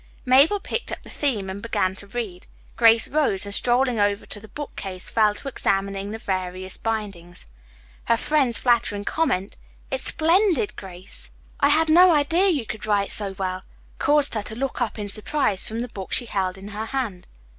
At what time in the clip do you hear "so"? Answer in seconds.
13.11-13.33